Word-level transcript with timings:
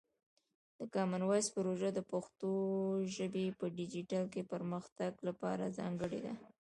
د 0.79 0.81
کامن 0.95 1.21
وایس 1.25 1.47
پروژه 1.57 1.89
د 1.93 1.99
پښتو 2.11 2.51
ژبې 3.15 3.45
په 3.59 3.65
ډیجیټل 3.77 4.23
کې 4.33 4.49
پرمختګ 4.53 5.11
لپاره 5.27 5.63
ځانګړې 5.77 6.19
ده. 6.25 6.33